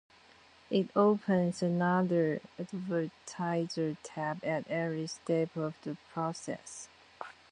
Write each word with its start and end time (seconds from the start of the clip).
It 0.71 0.89
opens 0.95 1.61
another 1.61 2.41
advertiser 2.57 3.97
tab 4.03 4.43
at 4.43 4.67
every 4.67 5.05
step 5.05 5.55
of 5.55 5.75
the 5.83 5.95
process. 6.11 6.87